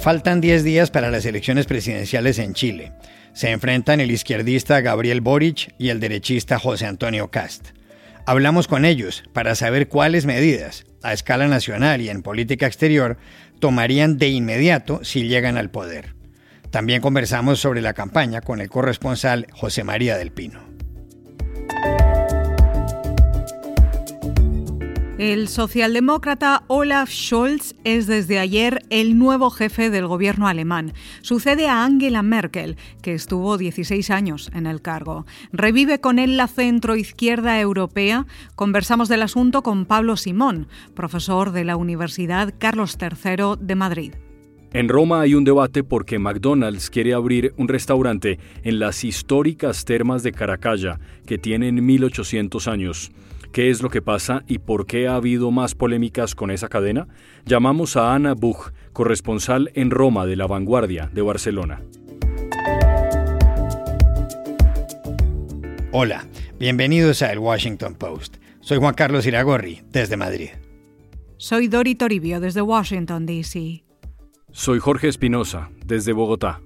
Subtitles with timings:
[0.00, 2.92] Faltan 10 días para las elecciones presidenciales en Chile.
[3.34, 7.68] Se enfrentan el izquierdista Gabriel Boric y el derechista José Antonio Cast.
[8.24, 13.18] Hablamos con ellos para saber cuáles medidas, a escala nacional y en política exterior,
[13.58, 16.14] tomarían de inmediato si llegan al poder.
[16.70, 20.62] También conversamos sobre la campaña con el corresponsal José María del Pino.
[25.20, 30.94] El socialdemócrata Olaf Scholz es desde ayer el nuevo jefe del gobierno alemán.
[31.20, 35.26] Sucede a Angela Merkel, que estuvo 16 años en el cargo.
[35.52, 38.24] Revive con él la centroizquierda europea.
[38.56, 44.14] Conversamos del asunto con Pablo Simón, profesor de la Universidad Carlos III de Madrid.
[44.72, 50.22] En Roma hay un debate porque McDonald's quiere abrir un restaurante en las históricas termas
[50.22, 53.12] de Caracalla, que tienen 1800 años.
[53.52, 57.08] ¿Qué es lo que pasa y por qué ha habido más polémicas con esa cadena?
[57.46, 61.82] Llamamos a Ana Buch, corresponsal en Roma de La Vanguardia de Barcelona.
[65.90, 66.28] Hola,
[66.60, 68.36] bienvenidos a El Washington Post.
[68.60, 70.50] Soy Juan Carlos Iragorri, desde Madrid.
[71.36, 73.82] Soy Dori Toribio, desde Washington, D.C.
[74.52, 76.60] Soy Jorge Espinosa, desde Bogotá.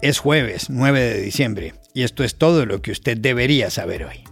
[0.00, 4.29] Es jueves 9 de diciembre y esto es todo lo que usted debería saber hoy.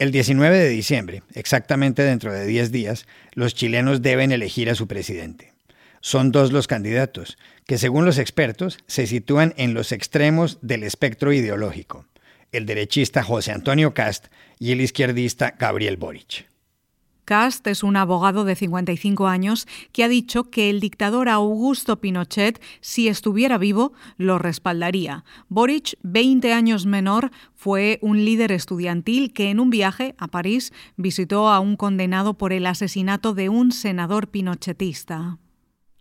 [0.00, 4.88] El 19 de diciembre, exactamente dentro de 10 días, los chilenos deben elegir a su
[4.88, 5.52] presidente.
[6.00, 11.34] Son dos los candidatos, que según los expertos se sitúan en los extremos del espectro
[11.34, 12.06] ideológico,
[12.50, 16.49] el derechista José Antonio Cast y el izquierdista Gabriel Boric.
[17.30, 22.60] Cast es un abogado de 55 años que ha dicho que el dictador Augusto Pinochet,
[22.80, 25.24] si estuviera vivo, lo respaldaría.
[25.48, 31.50] Boric, 20 años menor, fue un líder estudiantil que en un viaje a París visitó
[31.50, 35.38] a un condenado por el asesinato de un senador pinochetista.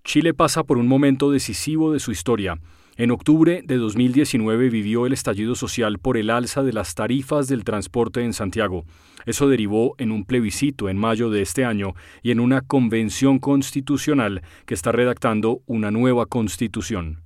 [0.03, 2.59] Chile pasa por un momento decisivo de su historia.
[2.99, 7.63] En octubre de 2019 vivió el estallido social por el alza de las tarifas del
[7.63, 8.83] transporte en Santiago.
[9.25, 14.41] Eso derivó en un plebiscito en mayo de este año y en una convención constitucional
[14.65, 17.23] que está redactando una nueva constitución.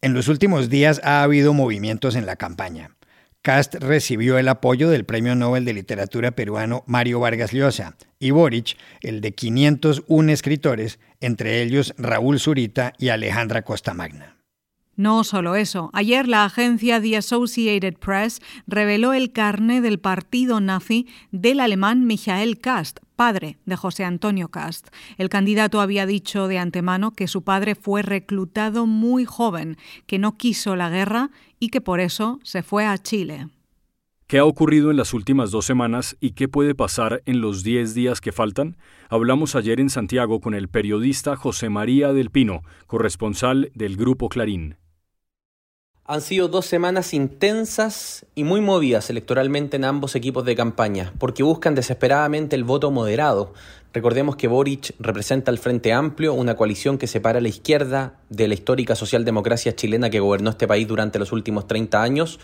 [0.00, 2.96] En los últimos días ha habido movimientos en la campaña.
[3.40, 8.76] Cast recibió el apoyo del Premio Nobel de Literatura peruano Mario Vargas Llosa y Boric
[9.00, 14.34] el de 501 escritores, entre ellos Raúl Zurita y Alejandra Costamagna.
[14.96, 21.08] No solo eso, ayer la agencia The Associated Press reveló el carné del partido nazi
[21.32, 24.88] del alemán Michael Kast, padre de José Antonio Kast.
[25.18, 30.36] El candidato había dicho de antemano que su padre fue reclutado muy joven, que no
[30.36, 33.48] quiso la guerra y que por eso se fue a Chile.
[34.28, 37.94] ¿Qué ha ocurrido en las últimas dos semanas y qué puede pasar en los diez
[37.94, 38.76] días que faltan?
[39.10, 44.76] Hablamos ayer en Santiago con el periodista José María del Pino, corresponsal del Grupo Clarín.
[46.06, 51.42] Han sido dos semanas intensas y muy movidas electoralmente en ambos equipos de campaña, porque
[51.42, 53.54] buscan desesperadamente el voto moderado.
[53.94, 58.48] Recordemos que Boric representa al Frente Amplio, una coalición que separa a la izquierda de
[58.48, 62.38] la histórica socialdemocracia chilena que gobernó este país durante los últimos 30 años.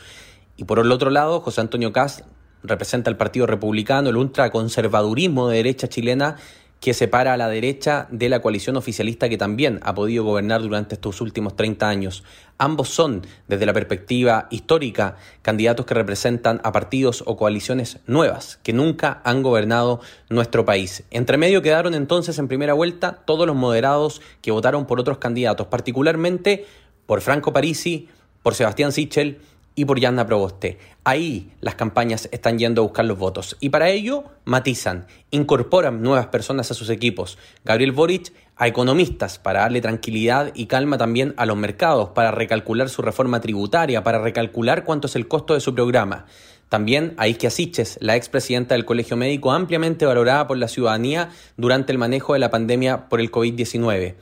[0.56, 2.21] Y por el otro lado, José Antonio Cast
[2.62, 6.37] representa al Partido Republicano, el ultraconservadurismo de derecha chilena
[6.81, 10.95] que separa a la derecha de la coalición oficialista que también ha podido gobernar durante
[10.95, 12.25] estos últimos 30 años.
[12.57, 18.73] Ambos son, desde la perspectiva histórica, candidatos que representan a partidos o coaliciones nuevas, que
[18.73, 21.05] nunca han gobernado nuestro país.
[21.11, 25.67] Entre medio quedaron entonces en primera vuelta todos los moderados que votaron por otros candidatos,
[25.67, 26.65] particularmente
[27.05, 28.09] por Franco Parisi,
[28.43, 29.41] por Sebastián Sichel
[29.75, 30.79] y por Yanna Proboste.
[31.05, 33.57] Ahí las campañas están yendo a buscar los votos.
[33.61, 37.39] Y para ello matizan, incorporan nuevas personas a sus equipos.
[37.65, 42.91] Gabriel Boric a economistas para darle tranquilidad y calma también a los mercados, para recalcular
[42.91, 46.27] su reforma tributaria, para recalcular cuánto es el costo de su programa.
[46.69, 51.91] También a Isquia Siches, la expresidenta del Colegio Médico, ampliamente valorada por la ciudadanía durante
[51.91, 54.15] el manejo de la pandemia por el COVID-19.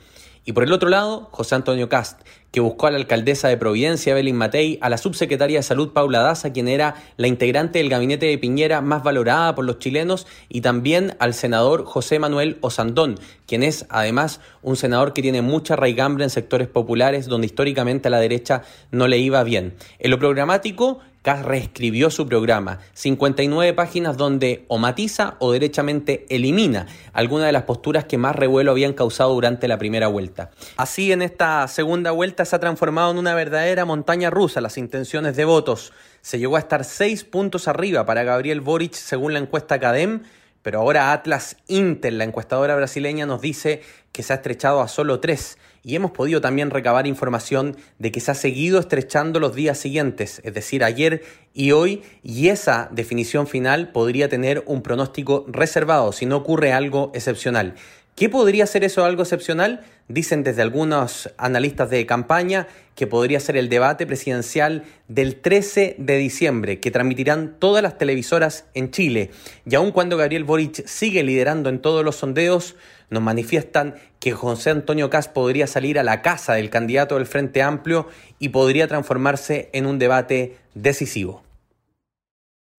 [0.45, 4.13] Y por el otro lado, José Antonio Cast, que buscó a la alcaldesa de Providencia,
[4.13, 8.25] Belén Matei, a la subsecretaria de Salud, Paula Daza, quien era la integrante del gabinete
[8.25, 13.63] de Piñera más valorada por los chilenos, y también al senador José Manuel Osandón, quien
[13.63, 18.19] es además un senador que tiene mucha raigambre en sectores populares donde históricamente a la
[18.19, 19.75] derecha no le iba bien.
[19.99, 26.87] En lo programático, Kass reescribió su programa, 59 páginas donde o matiza o derechamente elimina
[27.11, 30.51] algunas de las posturas que más revuelo habían causado durante la primera vuelta.
[30.77, 35.35] Así, en esta segunda vuelta se ha transformado en una verdadera montaña rusa las intenciones
[35.35, 35.91] de votos.
[36.21, 40.23] Se llegó a estar seis puntos arriba para Gabriel Boric según la encuesta CADEM,
[40.61, 43.81] pero ahora Atlas Intel, la encuestadora brasileña, nos dice
[44.11, 45.57] que se ha estrechado a solo tres
[45.89, 50.39] y hemos podido también recabar información de que se ha seguido estrechando los días siguientes,
[50.43, 56.27] es decir, ayer y hoy, y esa definición final podría tener un pronóstico reservado si
[56.27, 57.73] no ocurre algo excepcional.
[58.19, 59.79] ¿Qué podría ser eso algo excepcional?
[60.09, 66.17] Dicen desde algunos analistas de campaña que podría ser el debate presidencial del 13 de
[66.17, 69.31] diciembre, que transmitirán todas las televisoras en Chile.
[69.65, 72.75] Y aun cuando Gabriel Boric sigue liderando en todos los sondeos,
[73.09, 77.61] nos manifiestan que José Antonio Cas podría salir a la casa del candidato del Frente
[77.61, 81.41] Amplio y podría transformarse en un debate decisivo.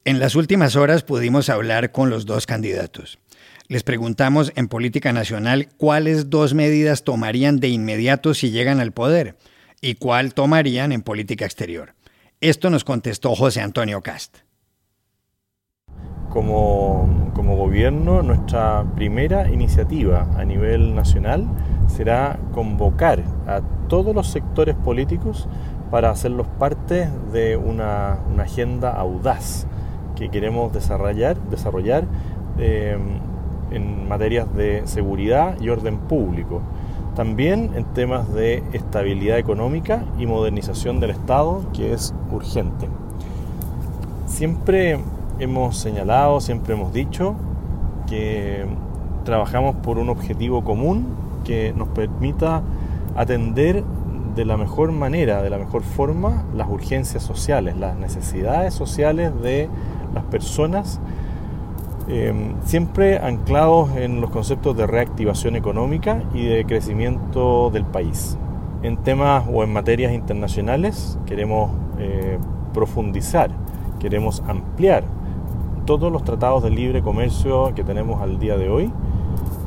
[0.04, 3.18] En las últimas horas pudimos hablar con los dos candidatos.
[3.70, 9.36] Les preguntamos en política nacional cuáles dos medidas tomarían de inmediato si llegan al poder
[9.80, 11.94] y cuál tomarían en política exterior.
[12.40, 14.38] Esto nos contestó José Antonio Cast.
[16.30, 21.46] Como, como, gobierno, nuestra primera iniciativa a nivel nacional
[21.86, 25.48] será convocar a todos los sectores políticos
[25.92, 29.68] para hacerlos parte de una, una agenda audaz
[30.16, 32.08] que queremos desarrollar, desarrollar
[32.58, 32.98] eh,
[33.70, 36.60] en materias de seguridad y orden público.
[37.14, 42.88] También en temas de estabilidad económica y modernización del Estado, que es urgente.
[44.26, 45.00] Siempre
[45.38, 47.34] hemos señalado, siempre hemos dicho
[48.06, 48.64] que
[49.24, 51.06] trabajamos por un objetivo común
[51.44, 52.62] que nos permita
[53.16, 53.84] atender
[54.34, 59.68] de la mejor manera, de la mejor forma, las urgencias sociales, las necesidades sociales de
[60.14, 61.00] las personas
[62.12, 68.36] Em, siempre anclados en los conceptos de reactivación económica y de crecimiento del país.
[68.82, 71.70] En temas o en materias internacionales queremos
[72.00, 72.38] eh,
[72.74, 73.52] profundizar,
[74.00, 75.04] queremos ampliar
[75.86, 78.90] todos los tratados de libre comercio que tenemos al día de hoy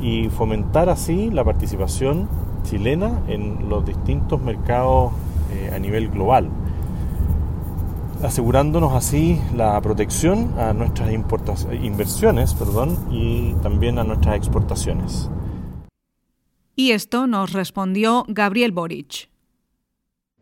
[0.02, 2.28] y fomentar así la participación
[2.64, 5.14] chilena en los distintos mercados
[5.54, 6.50] eh, a nivel global
[8.24, 15.30] asegurándonos así la protección a nuestras inversiones perdón, y también a nuestras exportaciones.
[16.76, 19.30] Y esto nos respondió Gabriel Boric.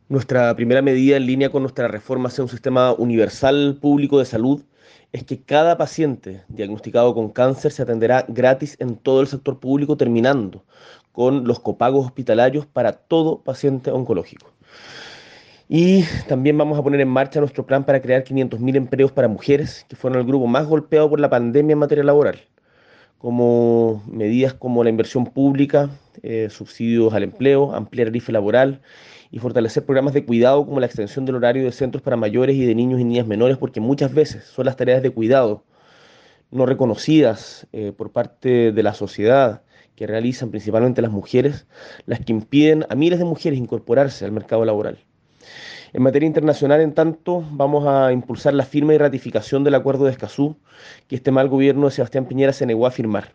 [0.07, 4.61] Nuestra primera medida en línea con nuestra reforma hacia un sistema universal público de salud
[5.11, 9.97] es que cada paciente diagnosticado con cáncer se atenderá gratis en todo el sector público,
[9.97, 10.63] terminando
[11.11, 14.51] con los copagos hospitalarios para todo paciente oncológico.
[15.73, 19.85] Y también vamos a poner en marcha nuestro plan para crear 500.000 empleos para mujeres,
[19.87, 22.41] que fueron el grupo más golpeado por la pandemia en materia laboral,
[23.17, 25.89] como medidas como la inversión pública,
[26.23, 28.81] eh, subsidios al empleo, ampliar el IFE laboral
[29.31, 32.65] y fortalecer programas de cuidado como la extensión del horario de centros para mayores y
[32.65, 35.63] de niños y niñas menores, porque muchas veces son las tareas de cuidado
[36.51, 39.61] no reconocidas eh, por parte de la sociedad
[39.95, 41.65] que realizan principalmente las mujeres,
[42.07, 44.97] las que impiden a miles de mujeres incorporarse al mercado laboral.
[45.93, 50.11] En materia internacional, en tanto, vamos a impulsar la firma y ratificación del acuerdo de
[50.11, 50.57] Escazú,
[51.07, 53.33] que este mal gobierno de Sebastián Piñera se negó a firmar.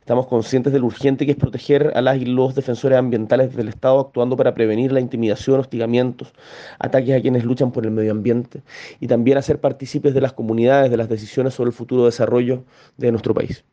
[0.00, 3.68] Estamos conscientes de lo urgente que es proteger a las y los defensores ambientales del
[3.68, 6.32] Estado, actuando para prevenir la intimidación, hostigamientos,
[6.78, 8.62] ataques a quienes luchan por el medio ambiente
[9.00, 12.64] y también hacer partícipes de las comunidades de las decisiones sobre el futuro desarrollo
[12.96, 13.64] de nuestro país.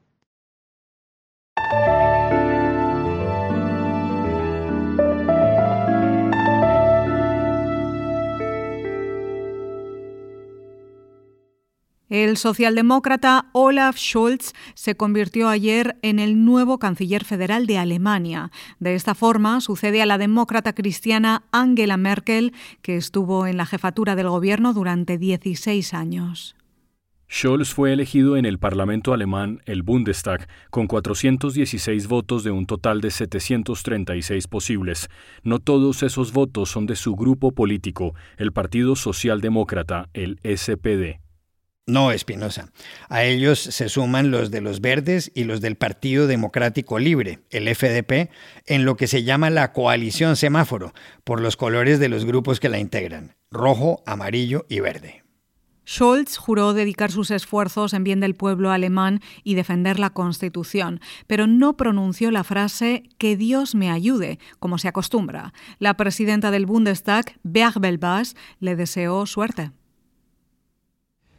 [12.15, 18.51] El socialdemócrata Olaf Scholz se convirtió ayer en el nuevo canciller federal de Alemania.
[18.79, 24.15] De esta forma, sucede a la demócrata cristiana Angela Merkel, que estuvo en la jefatura
[24.15, 26.55] del gobierno durante 16 años.
[27.29, 33.01] Scholz fue elegido en el Parlamento alemán, el Bundestag, con 416 votos de un total
[33.01, 35.09] de 736 posibles.
[35.43, 41.24] No todos esos votos son de su grupo político, el Partido Socialdemócrata, el SPD.
[41.87, 42.71] No, Espinosa.
[43.09, 47.73] A ellos se suman los de los verdes y los del Partido Democrático Libre, el
[47.73, 48.31] FDP,
[48.65, 52.69] en lo que se llama la coalición semáforo, por los colores de los grupos que
[52.69, 55.25] la integran, rojo, amarillo y verde.
[55.87, 61.45] Scholz juró dedicar sus esfuerzos en bien del pueblo alemán y defender la Constitución, pero
[61.45, 65.53] no pronunció la frase que Dios me ayude, como se acostumbra.
[65.77, 69.69] La presidenta del Bundestag, Bass, le deseó suerte.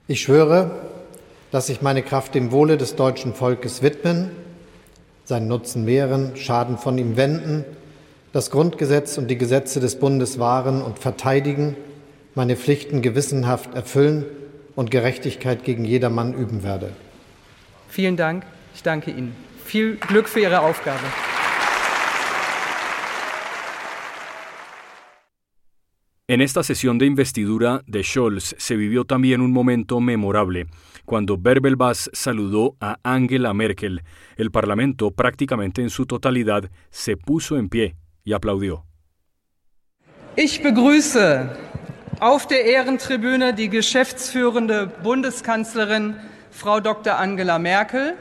[0.08, 0.70] Ich schwöre,
[1.50, 4.30] dass ich meine Kraft dem Wohle des deutschen Volkes widmen,
[5.24, 7.64] seinen Nutzen mehren, Schaden von ihm wenden,
[8.32, 11.76] das Grundgesetz und die Gesetze des Bundes wahren und verteidigen,
[12.36, 14.24] meine Pflichten gewissenhaft erfüllen
[14.76, 16.90] und Gerechtigkeit gegen jedermann üben werde.
[17.88, 18.44] Vielen Dank.
[18.76, 19.34] Ich danke Ihnen.
[19.64, 21.00] Viel Glück für Ihre Aufgabe.
[26.28, 30.66] En esta sesión de investidura de Scholz se vivió también un momento memorable,
[31.04, 34.02] cuando Berbel Bass saludó a Angela Merkel.
[34.36, 38.84] El Parlamento, prácticamente en su totalidad, se puso en pie y aplaudió.
[40.36, 41.48] Ich begrüße
[42.18, 46.16] auf der Ehrentribüne die geschäftsführende Bundeskanzlerin
[46.50, 47.20] Frau Dr.
[47.20, 48.16] Angela Merkel.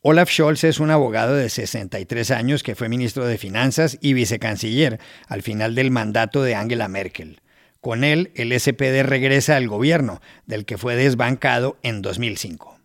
[0.00, 5.00] Olaf Scholz es un abogado de 63 años que fue ministro de Finanzas y vicecanciller
[5.26, 7.40] al final del mandato de Angela Merkel.
[7.80, 12.78] Con él, el SPD regresa al gobierno, del que fue desbancado en 2005.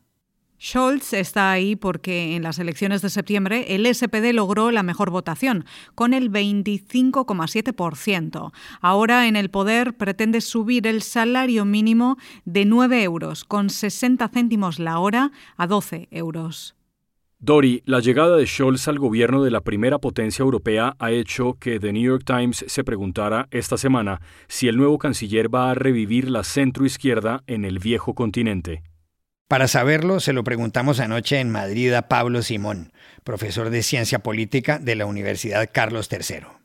[0.59, 5.65] Scholz está ahí porque en las elecciones de septiembre el SPD logró la mejor votación,
[5.93, 8.51] con el 25,7%.
[8.81, 14.79] Ahora en el poder pretende subir el salario mínimo de 9 euros, con 60 céntimos
[14.79, 16.73] la hora, a 12 euros.
[17.45, 21.77] Dori, la llegada de Scholz al gobierno de la primera potencia europea ha hecho que
[21.77, 26.31] The New York Times se preguntara esta semana si el nuevo canciller va a revivir
[26.31, 28.83] la centroizquierda en el viejo continente.
[29.49, 32.93] Para saberlo, se lo preguntamos anoche en Madrid a Pablo Simón,
[33.25, 36.62] profesor de Ciencia Política de la Universidad Carlos III.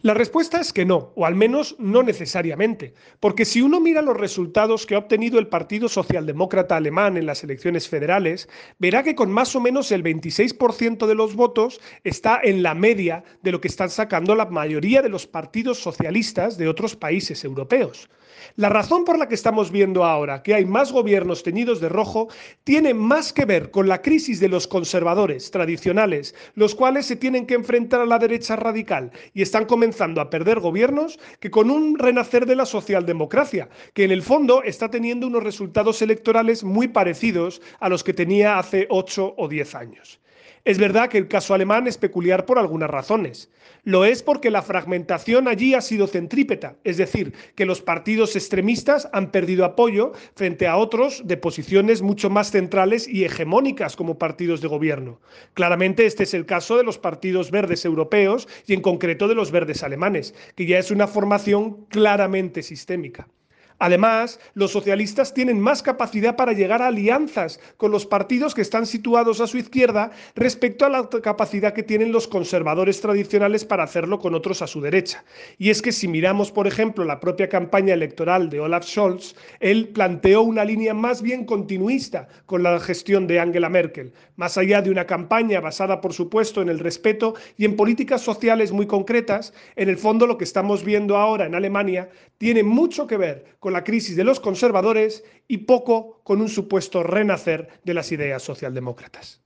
[0.00, 4.16] La respuesta es que no, o al menos no necesariamente, porque si uno mira los
[4.16, 9.32] resultados que ha obtenido el Partido Socialdemócrata Alemán en las elecciones federales, verá que con
[9.32, 13.66] más o menos el 26% de los votos está en la media de lo que
[13.66, 18.08] están sacando la mayoría de los partidos socialistas de otros países europeos.
[18.56, 22.28] La razón por la que estamos viendo ahora que hay más gobiernos teñidos de rojo
[22.64, 27.46] tiene más que ver con la crisis de los conservadores tradicionales, los cuales se tienen
[27.46, 31.98] que enfrentar a la derecha radical y están comenzando a perder gobiernos, que con un
[31.98, 37.60] renacer de la socialdemocracia, que en el fondo está teniendo unos resultados electorales muy parecidos
[37.80, 40.20] a los que tenía hace 8 o 10 años.
[40.64, 43.50] Es verdad que el caso alemán es peculiar por algunas razones.
[43.84, 49.08] Lo es porque la fragmentación allí ha sido centrípeta, es decir, que los partidos extremistas
[49.12, 54.60] han perdido apoyo frente a otros de posiciones mucho más centrales y hegemónicas como partidos
[54.60, 55.20] de gobierno.
[55.54, 59.50] Claramente este es el caso de los partidos verdes europeos y en concreto de los
[59.50, 63.28] verdes alemanes, que ya es una formación claramente sistémica.
[63.78, 68.86] Además, los socialistas tienen más capacidad para llegar a alianzas con los partidos que están
[68.86, 74.18] situados a su izquierda respecto a la capacidad que tienen los conservadores tradicionales para hacerlo
[74.18, 75.24] con otros a su derecha.
[75.58, 79.88] Y es que si miramos, por ejemplo, la propia campaña electoral de Olaf Scholz, él
[79.88, 84.90] planteó una línea más bien continuista con la gestión de Angela Merkel, más allá de
[84.90, 89.88] una campaña basada, por supuesto, en el respeto y en políticas sociales muy concretas, en
[89.88, 92.08] el fondo lo que estamos viendo ahora en Alemania
[92.38, 96.48] tiene mucho que ver con con la crisis de los conservadores y poco con un
[96.48, 99.42] supuesto renacer de las ideas socialdemócratas.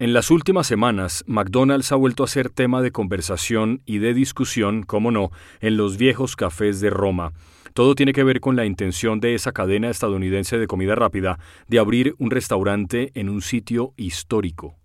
[0.00, 4.84] En las últimas semanas, McDonald's ha vuelto a ser tema de conversación y de discusión,
[4.84, 7.32] como no, en los viejos cafés de Roma.
[7.74, 11.80] Todo tiene que ver con la intención de esa cadena estadounidense de comida rápida de
[11.80, 14.77] abrir un restaurante en un sitio histórico.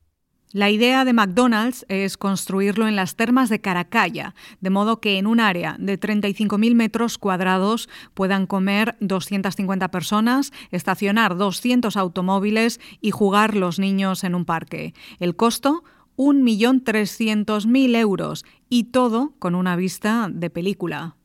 [0.53, 5.25] La idea de McDonald's es construirlo en las termas de Caracalla, de modo que en
[5.25, 13.55] un área de 35.000 metros cuadrados puedan comer 250 personas, estacionar 200 automóviles y jugar
[13.55, 14.93] los niños en un parque.
[15.17, 15.83] El costo,
[16.17, 21.15] 1.300.000 euros y todo con una vista de película.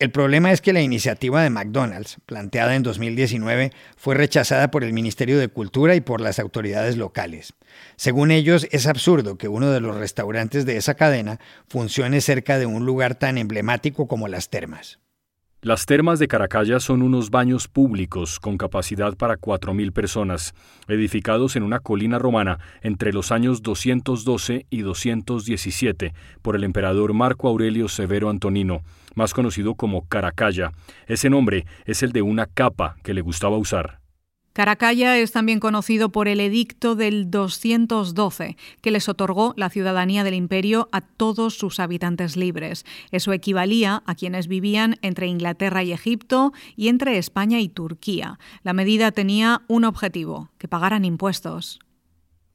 [0.00, 4.94] El problema es que la iniciativa de McDonald's, planteada en 2019, fue rechazada por el
[4.94, 7.52] Ministerio de Cultura y por las autoridades locales.
[7.96, 11.38] Según ellos, es absurdo que uno de los restaurantes de esa cadena
[11.68, 15.00] funcione cerca de un lugar tan emblemático como las termas.
[15.60, 20.54] Las termas de Caracalla son unos baños públicos con capacidad para 4.000 personas,
[20.88, 27.48] edificados en una colina romana entre los años 212 y 217 por el emperador Marco
[27.48, 28.80] Aurelio Severo Antonino,
[29.14, 30.72] más conocido como Caracalla.
[31.06, 34.00] Ese nombre es el de una capa que le gustaba usar.
[34.52, 40.34] Caracalla es también conocido por el edicto del 212, que les otorgó la ciudadanía del
[40.34, 42.84] imperio a todos sus habitantes libres.
[43.12, 48.40] Eso equivalía a quienes vivían entre Inglaterra y Egipto y entre España y Turquía.
[48.64, 51.78] La medida tenía un objetivo, que pagaran impuestos.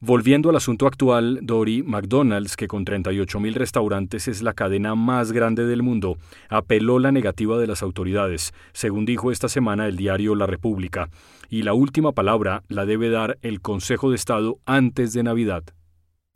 [0.02, 5.66] Volviendo al asunto actual, Dory, McDonald's, que con 38.000 restaurantes es la cadena más grande
[5.66, 6.18] del mundo,
[6.50, 11.10] apeló la negativa de las autoridades, según dijo esta semana el diario La República,
[11.50, 15.64] y la última palabra la debe dar el Consejo de Estado antes de Navidad.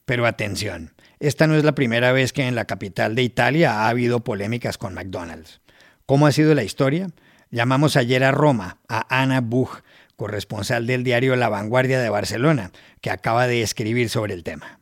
[0.05, 3.89] Pero atención, esta no es la primera vez que en la capital de Italia ha
[3.89, 5.61] habido polémicas con McDonald's.
[6.05, 7.09] ¿Cómo ha sido la historia?
[7.51, 9.81] Llamamos ayer a Roma a Ana Buch,
[10.19, 12.71] corresponsal del diario La Vanguardia de Barcelona,
[13.01, 14.78] que acaba de escribir sobre el tema.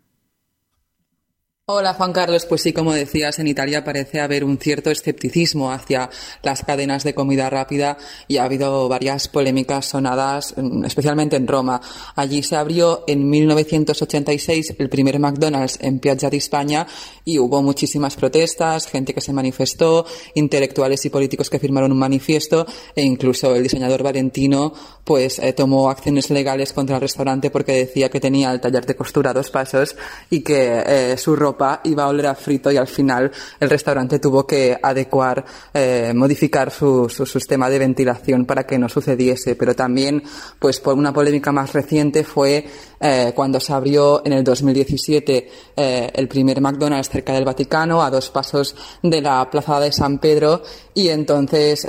[1.70, 6.10] Hola Juan Carlos, pues sí, como decías, en Italia parece haber un cierto escepticismo hacia
[6.42, 7.98] las cadenas de comida rápida
[8.30, 11.82] y ha habido varias polémicas sonadas, mm, especialmente en Roma.
[12.16, 16.88] Allí se abrió en 1986 el primer McDonald's en Piazza de España
[17.26, 20.06] y hubo muchísimas protestas, gente que se manifestó,
[20.36, 24.72] intelectuales y políticos que firmaron un manifiesto e incluso el diseñador Valentino
[25.04, 28.96] pues eh, tomó acciones legales contra el restaurante porque decía que tenía el taller de
[28.96, 29.98] costura a dos pasos
[30.30, 34.20] y que eh, su ropa iba a oler a frito y al final el restaurante
[34.20, 39.56] tuvo que adecuar, eh, modificar su, sistema de ventilación para que no sucediese.
[39.56, 40.24] Pero también,
[40.60, 42.66] pues por una polémica más reciente fue
[43.00, 48.10] eh, cuando se abrió en el 2017 eh, el primer McDonald's cerca del Vaticano, a
[48.10, 50.62] dos pasos de la Plaza de San Pedro,
[50.94, 51.86] y entonces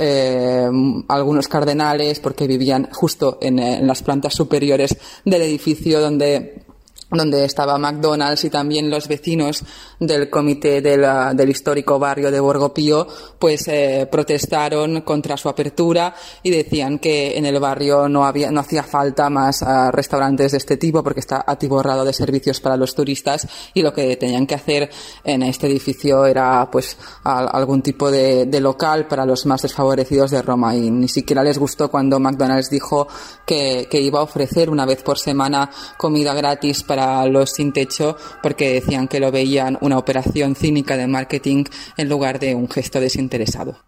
[1.09, 6.68] algunos cardenales, porque vivían justo en las plantas superiores del edificio donde
[7.11, 9.65] donde estaba McDonald's y también los vecinos
[9.99, 13.07] del comité del histórico barrio de Borgopío,
[13.39, 18.61] pues eh, protestaron contra su apertura y decían que en el barrio no había, no
[18.61, 22.95] hacía falta más ah, restaurantes de este tipo porque está atiborrado de servicios para los
[22.95, 24.91] turistas y lo que tenían que hacer
[25.25, 30.75] en este edificio era pues algún tipo de, local para los más desfavorecidos de Roma.
[30.75, 33.07] Y ni siquiera les gustó cuando McDonald's dijo
[33.47, 36.98] que, que iba a ofrecer una vez por semana comida gratis para
[37.29, 41.65] los sin techo porque decían que lo veían una operación cínica de marketing
[41.97, 43.79] en lugar de un gesto desinteresado.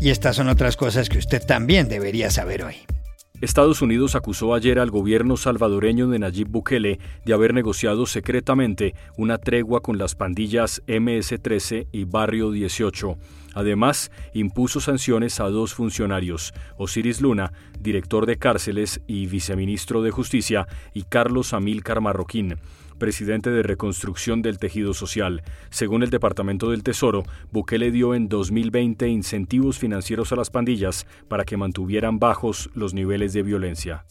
[0.00, 2.76] Y estas son otras cosas que usted también debería saber hoy.
[3.42, 9.36] Estados Unidos acusó ayer al gobierno salvadoreño de Nayib Bukele de haber negociado secretamente una
[9.36, 13.18] tregua con las pandillas MS-13 y Barrio 18.
[13.54, 20.66] Además, impuso sanciones a dos funcionarios, Osiris Luna, director de cárceles y viceministro de Justicia,
[20.94, 22.56] y Carlos Amílcar Marroquín,
[22.98, 25.42] presidente de Reconstrucción del Tejido Social.
[25.70, 31.44] Según el Departamento del Tesoro, Bukele dio en 2020 incentivos financieros a las pandillas para
[31.44, 34.04] que mantuvieran bajos los niveles de violencia.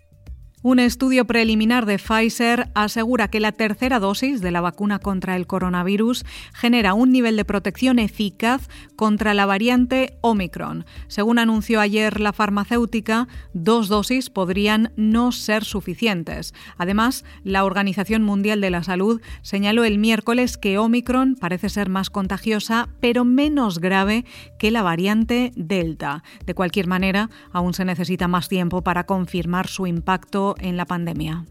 [0.68, 5.46] Un estudio preliminar de Pfizer asegura que la tercera dosis de la vacuna contra el
[5.46, 6.26] coronavirus
[6.56, 10.88] genera un nivel de protección eficaz contra la variante Omicron.
[11.08, 16.56] Según anunció ayer la farmacéutica, dos dosis podrían no ser suficientes.
[16.80, 22.10] Además, la Organización Mundial de la Salud señaló el miércoles que Omicron parece ser más
[22.10, 24.26] contagiosa, pero menos grave
[24.58, 26.24] que la variante Delta.
[26.44, 31.46] De cualquier manera, aún se necesita más tiempo para confirmar su impacto en la pandemia.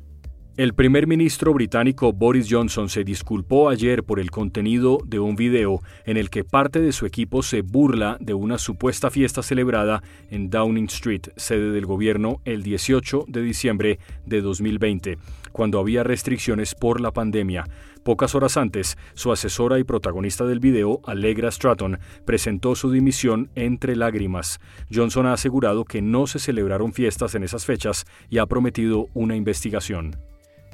[0.56, 5.80] El primer ministro británico Boris Johnson se disculpó ayer por el contenido de un video
[6.06, 10.50] en el que parte de su equipo se burla de una supuesta fiesta celebrada en
[10.50, 15.18] Downing Street, sede del gobierno, el 18 de diciembre de 2020,
[15.50, 17.64] cuando había restricciones por la pandemia.
[18.04, 23.96] Pocas horas antes, su asesora y protagonista del video, Allegra Stratton, presentó su dimisión entre
[23.96, 24.60] lágrimas.
[24.92, 29.36] Johnson ha asegurado que no se celebraron fiestas en esas fechas y ha prometido una
[29.36, 30.16] investigación.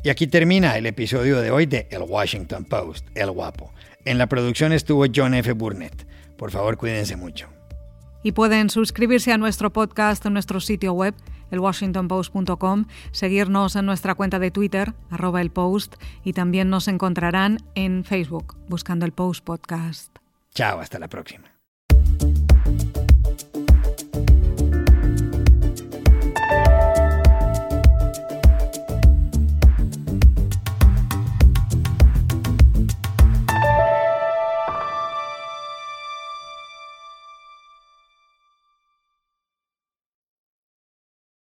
[0.03, 3.73] Y aquí termina el episodio de hoy de El Washington Post, El Guapo.
[4.05, 5.53] En la producción estuvo John F.
[5.53, 6.09] Burnett.
[6.37, 7.49] Por favor, cuídense mucho.
[8.25, 11.15] Y pueden suscribirse a nuestro podcast en nuestro sitio web,
[11.51, 18.05] elwashingtonpost.com, seguirnos en nuestra cuenta de Twitter, arroba el post, y también nos encontrarán en
[18.05, 20.17] Facebook, buscando el Post Podcast.
[20.55, 21.60] Chao, hasta la próxima.